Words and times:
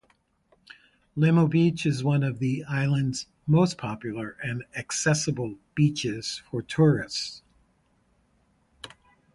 Limo 1.15 1.45
beach 1.45 1.85
is 1.85 2.03
one 2.03 2.23
of 2.23 2.39
the 2.39 2.63
island's 2.63 3.27
most 3.45 3.77
popular 3.77 4.35
and 4.43 4.63
accessible 4.75 5.59
beaches 5.75 6.41
for 6.49 6.63
tourists. 6.63 7.43